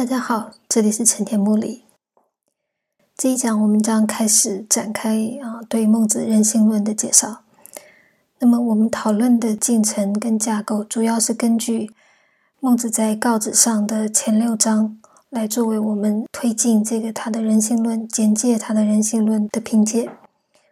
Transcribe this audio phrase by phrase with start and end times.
[0.00, 1.82] 大家好，这里是陈田木里。
[3.18, 7.42] 这一讲我们将开始展开啊对孟子人性论的介绍。
[8.38, 11.90] 那么我们讨论的进程跟架构，主要是根据
[12.60, 14.98] 孟子在告子上的前六章
[15.28, 20.08] 来作为我们推进这个他的人性论简介他的人性论的凭借。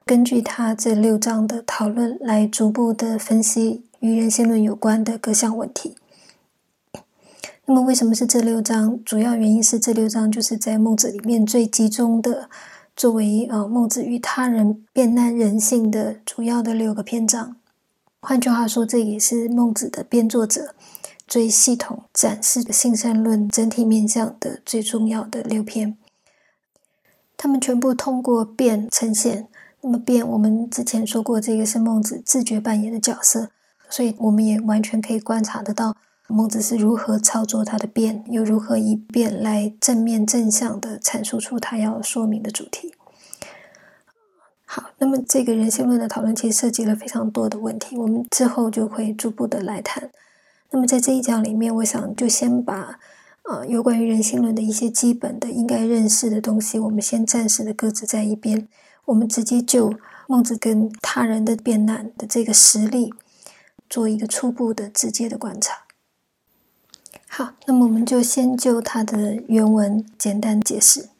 [0.06, 5.96] 根据他这六章的讨论来逐步的分析与人性论有关的各项问题。
[7.70, 8.98] 那么，为什么是这六章？
[9.04, 12.48] 主要原因是这六章就是在孟子里面最集中的，
[12.96, 17.56] 作为呃孟子与他人辩难人性的主要的六个篇章。
[18.22, 20.74] 换句话说，这也是孟子的编作者
[21.26, 25.98] 最系统展示的性善论整体面向的最重要的六篇。
[27.36, 29.46] 他们全部通过辩呈现。
[29.82, 33.50] 那么辩，我们之前说过，这个是孟子自觉扮演的角色，
[33.90, 35.94] 所以我们也完全可以观察得到。
[36.30, 42.94] 孟子是如何操作他的辩，又如何以辩来正面正向的阐述出他要说明的主题？
[44.66, 50.10] 好，那么这个人性论的讨论其实涉及了非常多的问题，我们之后就会逐步的来谈。
[50.70, 53.00] 那么在这一讲里面，我想就先把
[53.44, 58.68] 呃有关于人性论的一些基本的应该认识的东西，我们先暂时的搁置在一边，
[59.06, 59.94] 我们直接就
[60.26, 63.14] 孟子跟他人的辩难的这个实例
[63.88, 65.87] 做一个初步的直接的观察。
[67.28, 71.10] 好，那么我们就先就它的原文简单解释。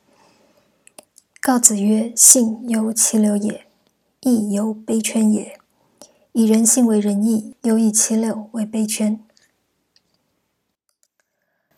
[1.40, 3.66] 告子曰：“性犹其流也，
[4.20, 5.60] 义由卑圈也。
[6.32, 9.20] 以人性为仁义，犹以其流为卑圈。”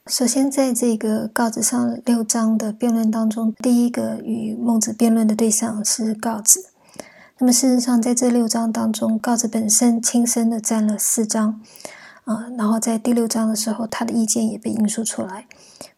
[0.07, 6.71] 首先，在这个告子上六章的辩论当中，第一个与孟子辩论的对象是告子。
[7.39, 11.61] 那么，事实上，在这六章当中，告子本身亲身的占了四章。
[12.25, 15.47] 啊，然后在第六章的时候，他的意见也被引述出来。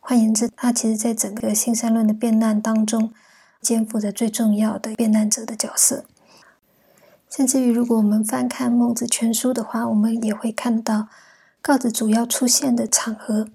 [0.01, 3.13] 换言之，他其实在整个新三论的辩难当中，
[3.61, 6.05] 肩负着最重要的辩难者的角色。
[7.29, 11.09] 甚至于，如果我们翻看孟子全书的话，我们也会看到
[11.61, 13.49] 告子主要出现的场合，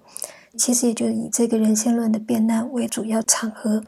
[0.56, 3.84] 其实也就以这个人性论的辩难为主要场合。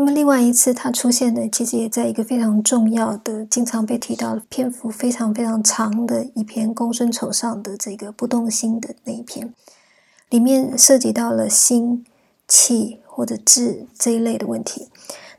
[0.00, 9.52] 那么，另外一次他出现的，其实也在一个非常重要的、经常被提到、篇幅非常非常长的一篇公孙丑上的这个不动心的那一篇，
[10.30, 12.06] 里面涉及到了心、
[12.48, 14.88] 气或者志这一类的问题。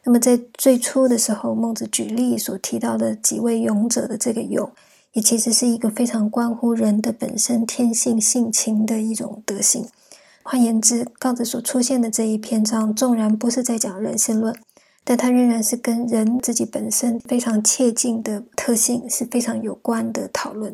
[0.04, 4.70] 那么，在最初的时候，孟子举例所提到的几位勇者的这个勇，
[5.14, 9.88] 也其实是一个非常关乎人的本身天性性情的一种德性。
[10.44, 14.56] 换言之，告子所出现的这一篇章，纵然不是在讲人性论，
[15.04, 20.74] 但它仍然是跟人自己本身非常切近的特性是非常有关的讨论。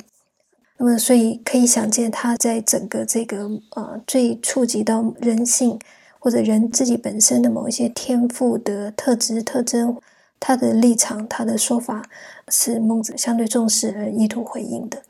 [0.77, 5.79] 那么，所以可以想见，他在整个这个呃最触及到人性
[6.19, 9.97] 或者人自己本身的某一些天赋的特质特征，
[10.39, 12.03] 他的立场、他的说法，
[12.47, 15.01] 是孟子相对重视而意图回应的。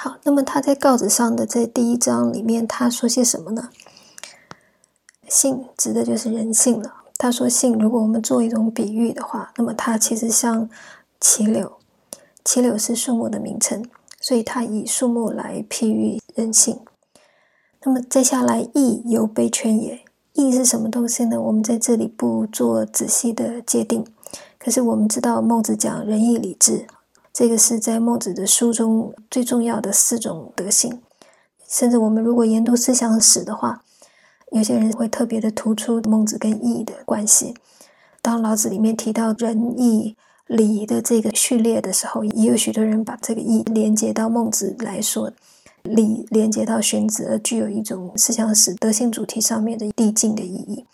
[0.00, 3.70] 好，那么他在告子上的这第一章里面，他说些什么呢？
[5.28, 7.02] 性指的就是人性了。
[7.16, 10.70] 他说性，如果我们做一种比喻的话，那么它其实像
[11.20, 11.78] 杞柳，
[12.44, 13.84] 杞柳是树木的名称，
[14.20, 16.78] 所以他以树木来譬喻人性。
[17.82, 20.04] 那么接下来，义由悲圈也，
[20.34, 21.40] 义是什么东西呢？
[21.40, 24.06] 我们在这里不做仔细的界定，
[24.60, 26.86] 可是我们知道孟子讲仁义礼智。
[27.38, 31.00] 这个是在孟子的书中最重要的四种德性，
[31.68, 33.84] 甚至我们如果研读思想史的话，
[34.50, 37.54] 有些人会特别的突出孟子跟义的关系。
[38.20, 40.16] 当老子里面提到仁义
[40.48, 45.30] 礼的这个序列的时候，也有许多人把这个义连接到孟子来说，
[45.84, 50.84] 礼连接到荀子，而具有一种思想史德性主题上面的递进的意义。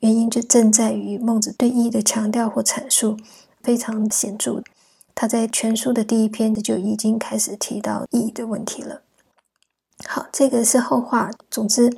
[0.00, 3.18] 原因就正在于孟子对义的强调或阐述
[3.62, 4.62] 非常显著。
[5.14, 9.02] 他在全书的第一篇就已经开始提到义的问题了。
[10.06, 11.30] 好，这个是后话。
[11.48, 11.96] 总之，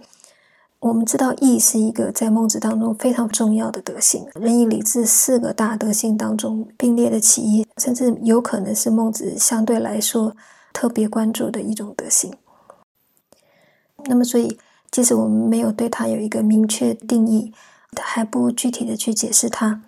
[0.80, 10.36] 我们知道义是一个在孟子当中非常重要的德性，仁义礼智四个大德性当中并列的其一，甚至有可能是孟子相对来说
[10.74, 12.34] 特别关注的一种德性。
[14.04, 14.58] 那么，所以
[14.90, 17.52] 即使我们没有对它有一个明确定义，
[17.98, 19.82] 还不具体的去解释它。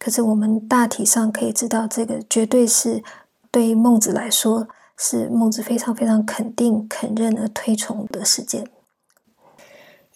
[0.00, 3.04] 可是我们大体上可以知道，这个绝对是
[3.50, 4.66] 对孟子来说
[4.96, 8.66] 是孟子非常非常肯定、肯认而推崇的事件。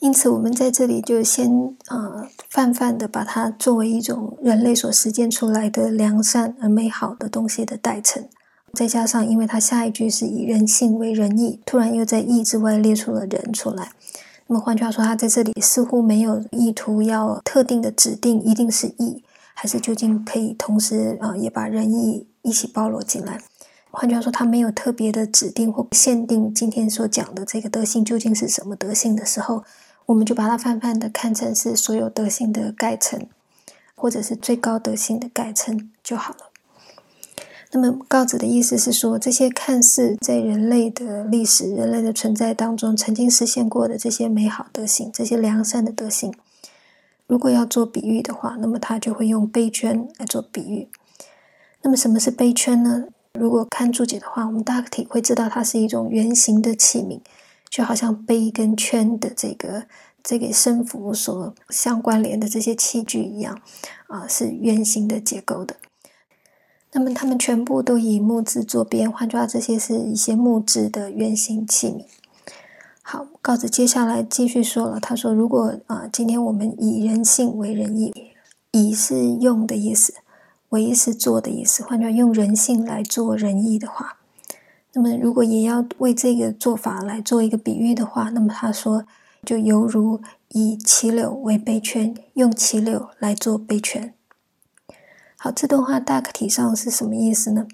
[0.00, 8.26] 因此，我们在这里就先啊泛泛的把它作为一种人类所实践出来的良善而美好的东西的代称。
[8.72, 13.92] 再加上，因为他下一句是以人性为仁义，突然又在义之外列出了人出来，
[14.48, 19.22] 那么换句话说，他在这里似乎没有意图要特定的指定一定是义，
[19.54, 23.40] 还是究竟可以同时啊也把仁义一起包罗进来。
[23.90, 29.62] 换句话说，他没有特别的指定或限定今天所讲的这个德性究竟是什么德性的时候，
[30.06, 33.28] 我们就把它泛泛的看成是所有德性的概称，
[33.94, 36.50] 或者是最高德性的概称就好了。
[37.70, 46.32] 那么告子的意思是说，这些看似在人类的历史、人类的存在当中曾经实现过的这些美好德性、这些良善的德性，
[47.26, 50.90] 如果要做比喻的话，那么他就会用杯圈来做比喻。
[51.82, 53.04] 那么什么是杯圈呢？
[53.32, 57.20] 如果看注解的话，我们大体会知道它是一种圆形的器皿，
[57.68, 59.86] 就好像杯跟圈的这个
[60.22, 63.60] 这个声符所相关联的这些器具一样，
[64.06, 65.76] 啊，是圆形的结构的。
[66.92, 72.04] 那么它们全部都以木质做边，换句话这些是一些木质的圆形器皿。
[73.06, 78.10] 好，告子接下来继续说了，他说：“如果啊，今天我们以人性为仁义，
[78.72, 80.14] 以是用的意思，
[80.70, 84.16] 为是做的意思，换句话用人性来做仁义的话，
[84.94, 89.04] 那么如果也要为这个做法来做一个比喻的话，那么他说
[89.44, 94.14] 就犹如以齐柳为杯圈，用齐柳来做杯圈。”
[95.36, 97.66] 好，这段话大体上是什么意思呢？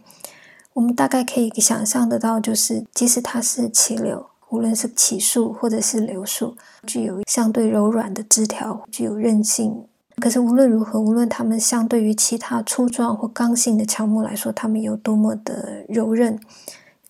[0.72, 6.56] 我们大概可以想象得到，就是即使它是杞柳，无论是起树或者是柳树，
[6.86, 9.84] 具有相对柔软的枝条，具有韧性。
[10.20, 16.38] 可是无论如何，无论它们相对于其他粗壮或刚性的乔木来说，它们有多么的柔韧，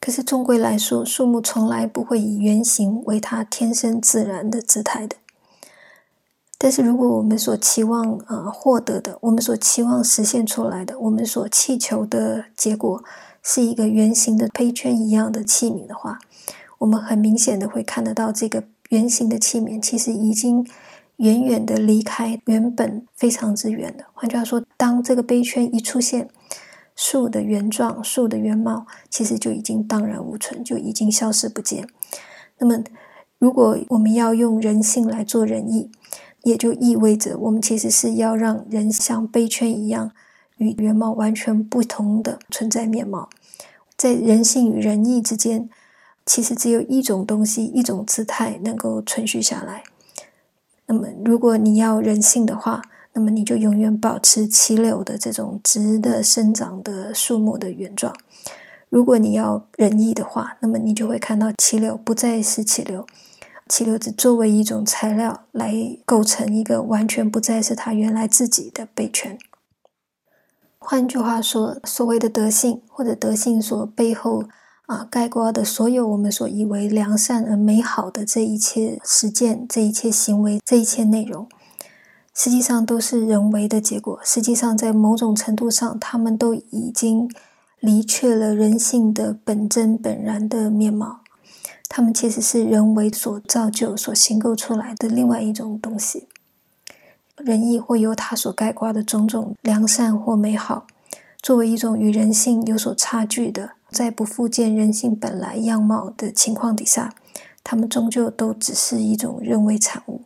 [0.01, 5.17] 可是终归来说，树木从来不会以圆形为它天生自然的姿态的。
[6.57, 13.03] 但是，如果我们所期望啊获得的，我们所期望实现出来的，我们所祈求的结果，
[13.43, 16.19] 是一个圆形的胚圈一样的器皿的话，
[16.81, 20.67] 我们很明显的会看得到，这个圆形的器皿其实已经
[21.17, 24.05] 远远的离开原本非常之远了。
[24.15, 26.29] 换句话说，当这个杯圈一出现，
[26.97, 31.87] 树的原状、树的原貌，其实就已经荡然无存，就已经消失不见。
[32.59, 32.83] 那么，
[33.39, 35.91] 如果我们要用人性来做仁义，
[36.45, 40.13] 也就意味着，我们其实是要让人像杯圈一样，
[40.57, 43.29] 与原貌完全不同的存在面貌。
[43.99, 45.69] 在人性与仁义之间，
[46.27, 49.83] 其实只有一种东西、一种姿态能够存续下来。
[50.87, 52.83] 那么，如果你要人性的话，
[53.13, 58.13] 那么你就永远保持齐柳的这种直的生长的树木的原状；
[58.89, 63.07] 如果你要仁义的话，那么你就会看到齐柳不再是齐柳。
[63.69, 65.73] 气流只作为一种材料来
[66.05, 69.39] 构成一个完全不再是它原来自己的杯圈。
[70.79, 74.43] 换句话说，所谓的德性或者德性所背后
[74.91, 81.47] 啊概括的所有我们所以为良善而美好的这一切实践、这一切行为、这一切内容，
[82.35, 84.19] 实际上都是人为的结果。
[84.25, 87.31] 实际上，在某种程度上，他们都已经
[87.79, 91.21] 离却了人性的本真本然的面貌。
[91.89, 96.27] 他们其实是人为所造就、所形构出来的另外一种东西。
[97.37, 100.89] 仁义或由他所概括的种种良善或美好，
[101.41, 107.15] 作为一种与人性有所差距的，在不复见人性本来样貌的情况底下，
[107.63, 110.23] 他们终究都只是一种人为产物，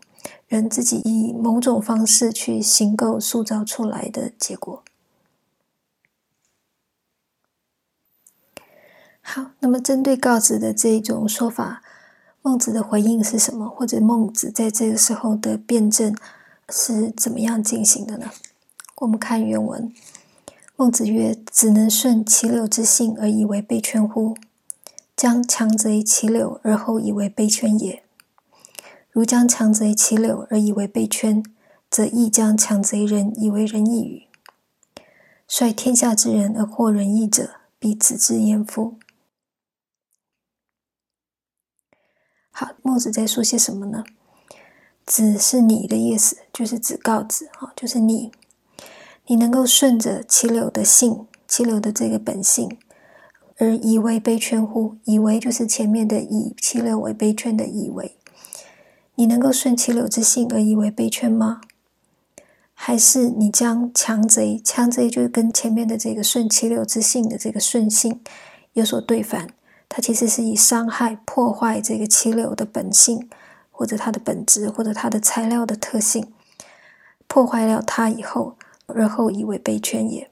[0.46, 4.82] 人自己以某种方式去形构、塑造出来的结果。
[9.22, 11.82] 好，那么针对告子的这种说法，
[12.43, 13.67] 孟子的回应是什么？
[13.67, 16.15] 或者孟子在这个时候的辩证
[16.69, 18.31] 是怎么样进行的呢？
[18.96, 19.91] 我们看原文，
[20.84, 24.36] 孟子曰：“子能顺其柳之性而以为被圈乎？
[25.17, 28.05] 将强贼其柳而后以为被圈也。
[29.10, 31.43] 如将强贼其柳而以为被圈，
[31.88, 34.24] 则亦将强贼人以为仁义与？
[35.48, 38.98] 率天下之人而获仁义者，必子之焉夫？”
[42.53, 44.05] 好，孟子在说些什么呢？
[45.06, 48.31] 子是你的意思，就是指告子啊，就是你，
[49.26, 52.76] 你能够顺着齐柳的性，齐柳的这个本性，
[53.58, 54.96] 而以为被圈乎？
[55.04, 58.16] 以为就是前面的以齐柳为被圈的以为，
[59.14, 61.60] 你能够顺齐柳之性而以为被圈吗？
[62.74, 68.20] 还是你将强贼，强贼就跟前面的这个顺齐柳之性的这个顺性
[68.74, 69.48] 有所对反？
[69.88, 73.31] 它其实是以伤害、破坏这个气流的本性，
[73.70, 76.32] 或者它的本质，或者它的材料的特性，
[77.28, 80.31] 破坏了它以后，而后以为悲圈也。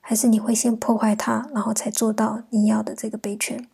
[0.00, 3.68] 还是你会先破坏它，然后才做到你要的这个悲圈？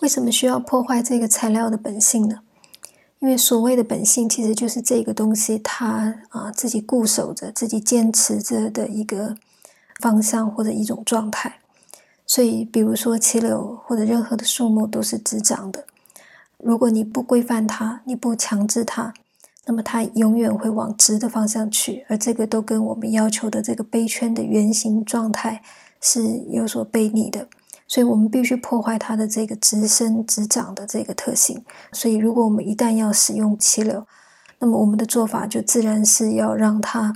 [0.00, 2.40] 为什么需要破坏这个材料的本性呢？
[3.18, 9.36] 因为所谓的本性，其实就是这个东西它啊自己固守着、自己坚持着的一个
[10.00, 11.60] 方向或者一种状态。
[12.26, 15.86] 所以，比如说气流或者任何的树木都是直长的。
[16.58, 19.14] 如果你不规范它，你不强制它，
[19.66, 22.04] 那么它永远会往直的方向去。
[22.08, 25.62] 而这个都跟我们要求的这个杯圈的圆形状态
[26.00, 27.48] 是有所背逆的。
[27.86, 31.64] 所以我们必须破坏它的这个直伸直长的这个特性。
[31.90, 34.06] 所以，如果我们一旦要使用气流，
[34.60, 37.12] 那么我们的做法就自然是要让它，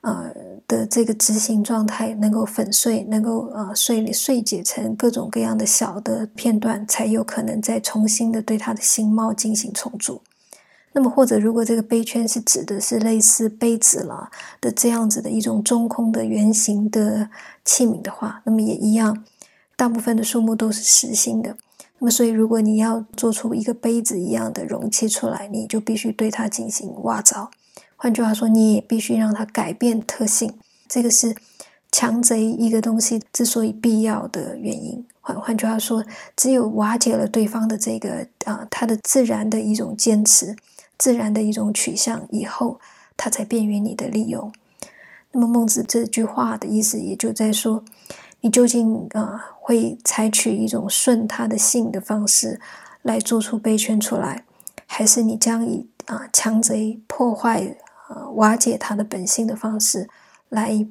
[0.00, 0.32] 呃
[0.66, 10.20] 的这个执行状态能够粉碎，能够呃碎碎解成各种各样的小的片段，才有可能再重新的对它的形貌进行重组。
[10.92, 14.30] 那么，或者如果这个杯圈是指的是类似杯子了
[14.60, 17.30] 的这样子的一种中空的圆形的
[17.64, 19.24] 器皿的话，那么也一样。
[19.76, 21.56] 大部分的树木都是实心的，
[22.00, 27.48] 那么所以如果你要做出一个杯子一样的容器出来，你就必须对它进行挖凿。
[27.94, 30.52] 换句话说，你也必须让它改变特性。
[30.88, 31.36] 这个是
[31.92, 35.06] 强贼一个东西之所以必要的原因。
[35.20, 36.04] 换换句话说，
[36.34, 40.56] 只有瓦解了对方的这个啊，它的自然的一种坚持，
[40.98, 42.80] 自然的一种取向以后，
[43.16, 44.52] 它才便于你的利用。
[45.30, 47.84] 那么孟子这句话的意思也就在说。
[48.40, 52.60] 你究竟啊会采取一种顺他的性的方式
[53.02, 54.44] 来做出杯圈出来，
[54.86, 57.76] 还是你将以啊强贼破坏
[58.06, 60.08] 啊瓦解他的本性的方式
[60.50, 60.86] 来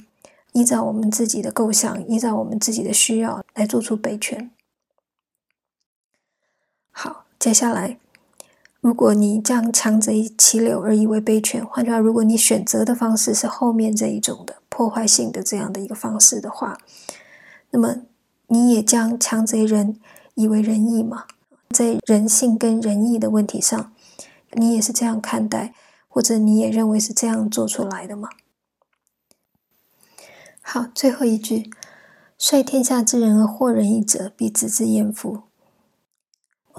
[0.52, 4.52] 依照我们自己的构想，依照我们自己的需要来做出杯圈？
[6.92, 7.98] 好，接下来，
[8.88, 16.77] 如果你将强贼其流而以为杯圈，换句话，如果你选择的方式是后面这一种的破坏性的这样的一个方式的话。
[17.72, 18.03] 那么，
[18.48, 20.00] 你也将强贼人
[20.36, 21.25] 以为仁义吗？
[21.70, 23.91] 在人性跟仁义的问题上，
[24.53, 25.74] 你也是这样看待，
[26.08, 28.29] 或者你也认为是这样做出来的吗？
[30.62, 31.70] 好，最后一句：
[32.38, 35.41] 率天下之人而获仁义者，必子之焉夫。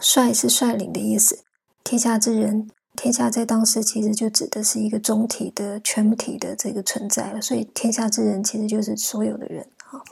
[0.01, 1.41] 率是率领的意思，
[1.85, 10.03] 天下之人，天下在当时其实就指的是一个总体的全体的这个存在了，所以天下之人其实就是所有的人啊。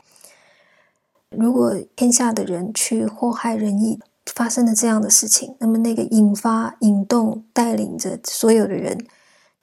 [1.31, 3.99] 如果天下的人去祸害仁义，
[4.35, 9.07] 发生了这样的事情，那么那个引发、引动、带领着所有的人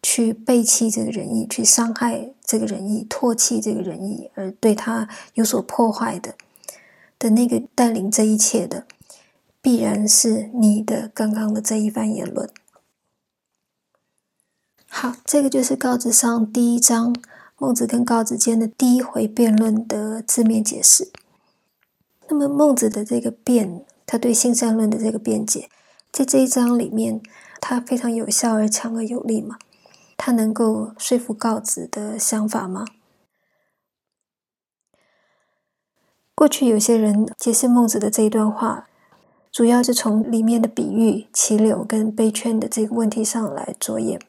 [0.01, 6.35] 去背弃这个仁义，去伤害这个仁义、唾弃这个仁义，而对他有所破坏的
[7.17, 8.85] 的那个带领这一切的，
[9.63, 12.49] 必然是你的刚刚的这一番言论。
[14.89, 17.15] 好，这个就是告子上第一章
[17.57, 21.09] 孟子跟告子间的第一回辩论的字面解释。
[22.27, 25.69] 那么孟子的这个辩，他对性善论的这个辩解，
[26.11, 27.21] 在这一章里面，
[27.61, 29.57] 他非常有效而强而有力嘛？
[30.17, 32.85] 他能够说服告子的想法吗？
[36.35, 38.89] 过去有些人解释孟子的这一段话，
[39.53, 44.19] 主要是从里面的比喻齐柳跟杯圈的这个问题上来着眼。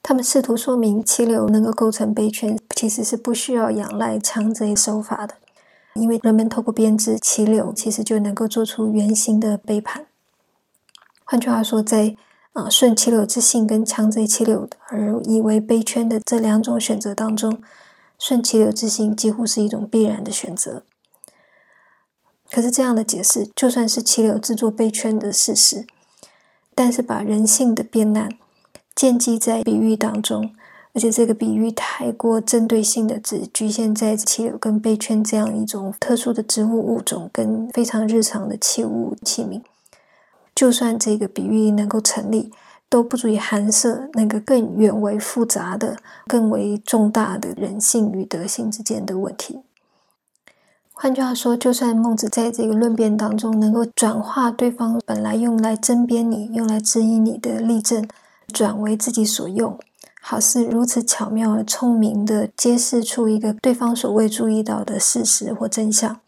[0.00, 5.34] 他们试图说明齐柳能够构成杯圈，其实是不需要仰赖强贼手法的。
[5.94, 10.06] 因为人们透过编织齐柳，其实就能够做出圆形的杯盘。
[11.24, 12.14] 换句话说，在
[12.52, 17.60] 啊顺齐柳之性跟强贼齐柳而以为杯圈的这两种选择当中，
[18.16, 20.84] 顺齐柳之性几乎是一种必然的选择。
[22.52, 25.86] 可是这样的解释，就算是齐柳制作杯圈的事实，
[26.74, 28.30] 但是把人性的变难
[28.94, 30.52] 建基在比喻当中。
[30.92, 39.62] 而且这个比喻太过针对性的，只局限在气流跟杯圈这样一种特殊的植物物种跟非常日常的器物器皿。
[40.52, 42.50] 就算这个比喻能够成立，
[42.88, 49.60] 都不足以含摄那个更远为复杂的、更为重大的人性与德性之间的问题。
[51.02, 58.06] 换句话说，就算孟子在这个论辩当中能够转化对方本来用来争辩你、用来质疑你的例证，
[58.52, 59.78] 转为自己所用。
[60.20, 66.20] 好似如此巧妙而聪明的揭示出一个对方所未注意到的事实或真相，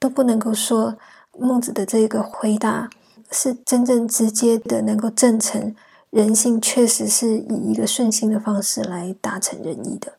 [0.00, 0.96] 都不能够说
[1.38, 2.90] 孟子的这个回答
[3.30, 5.72] 是真正直接的，能够证成
[6.10, 10.14] 人性确实是以一个顺性的方式来达成仁义的。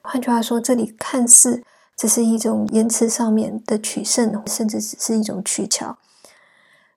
[0.00, 1.64] 换句话说，这里看似
[1.96, 5.96] 只是一种言辞上面的取胜，甚至只是一种取巧，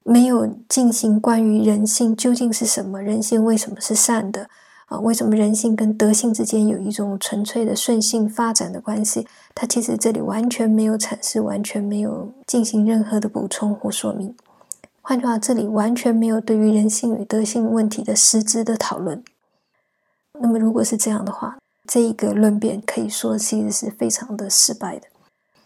[0.04, 4.50] 没有进行关于人性究竟是什么，人性为什么是善的。
[4.88, 9.28] 啊，为什么人性跟德性之间有一种纯粹的顺性发展的关系？
[9.54, 14.34] 它其实这里完全没有阐释，完全没有进行任何的补充或说明。
[15.02, 19.22] 换句话，这里完全没有对于人性与德性问题的实质的讨论。
[20.40, 25.08] 那么，如果是这样的话，这一个论辩可以说其实是非常的失败的。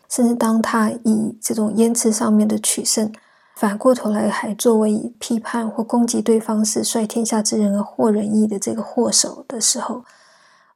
[0.07, 3.11] 甚至当他以这种言辞上面的取胜，
[3.55, 10.03] 反过头来还作为批判或攻击对方是率天下之人而获仁义的这个祸首的时候，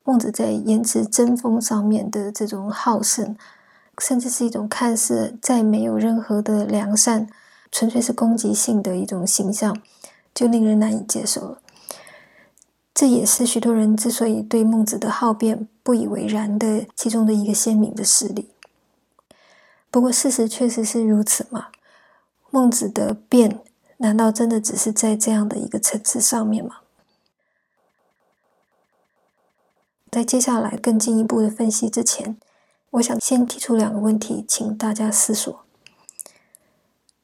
[0.03, 3.35] 孟子在言辞争锋上面的这种好胜，
[3.99, 7.27] 甚至是一种看似再没有任何的良善。
[7.71, 9.77] 纯粹是攻击性的一种形象，
[10.33, 11.57] 就令人难以接受了。
[12.95, 18.49] 这也是许多人之所以对孟子的好辩不以为然的其中的一个鲜明的事例。
[19.91, 21.67] 不过，事实确实是如此吗？
[22.51, 23.61] 孟子的辩
[23.97, 26.77] 难道真的只是在这样的一个层次上面吗？
[30.09, 32.37] 在接下来更进一步的分析之前，
[32.91, 35.65] 我想先提出两个问题，请大家思索。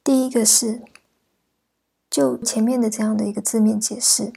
[0.04, 0.82] 第一个是，
[2.10, 4.34] 就前面的这样的一个字面解释，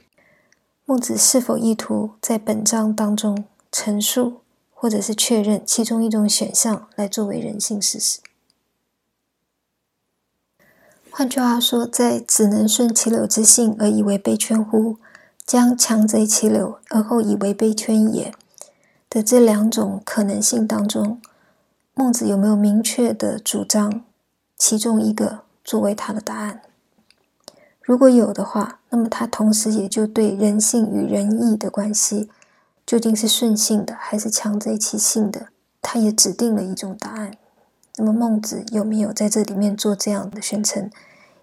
[0.88, 8.20] 孟子是否意图在本章当中陈述或者是确认其中一种选项来作为人性事实？
[11.10, 14.98] 换句话说，在只能顺其流之性而以为被圈乎，
[15.44, 18.32] 将强贼其流而后以为被圈也
[19.10, 21.20] 的这两种可能性当中，
[21.94, 24.04] 孟子有没有明确的主张
[24.56, 25.40] 其中一个？
[25.64, 26.62] 作为他的答案，
[27.86, 32.28] 如果有的话，那么他同时也就对人性与仁义的关系
[32.84, 35.50] 究竟是顺性的还是强贼其性的，
[35.80, 37.36] 他也指定了一种答案。
[37.94, 40.90] 那么孟子有没有在这里面做这样的宣称？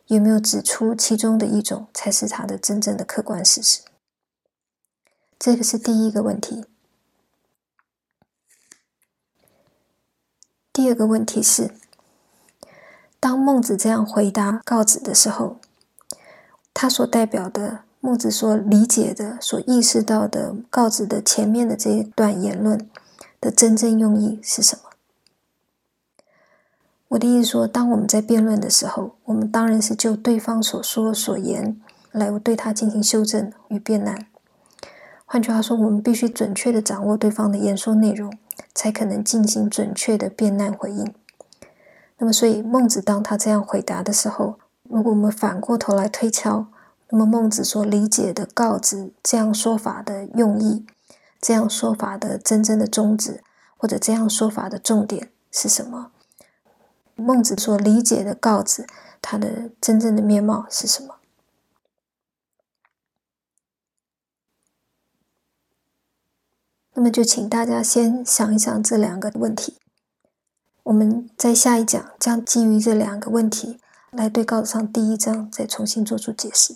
[0.08, 3.80] 有没有指出其中的一种才是他的真正的客观事实？
[5.40, 6.66] 这个是第一个问题。
[10.74, 11.72] 第二个问题是。
[13.22, 15.56] 当孟子这样回答告子的时候，
[16.74, 22.89] 他所代表的孟子所理解的、所意识到的告子的前面的这一段言论
[23.39, 24.89] 的真正用意是什么？
[27.10, 31.80] 我的意思说，当我们在辩论的时候，我们当然是就对方所说所言
[32.12, 34.26] 来对他进行修正与辩难。
[35.26, 38.36] 换句话说，我们必须准确的掌握对方的言说内容，
[38.74, 41.13] 才可能进行准确的辩难回应。
[42.17, 46.67] 那么，所以孟子当他这样回答的时候，如果我们反过头来推敲，
[47.10, 50.86] 那么孟子所理解的告子这样说法的用意，
[51.41, 53.43] 这样说法的真正的宗旨，
[53.78, 56.12] 或者这样说法的重点是什么？
[57.15, 58.88] 孟子所理解的告子，
[59.22, 61.15] 他的真正的面貌是什么？
[66.96, 69.80] 那么，就请大家先想一想这两个问题。
[70.84, 73.80] 我们在下一讲将基于这两个问题
[74.15, 76.76] 来对稿子上第一章再重新做出解释。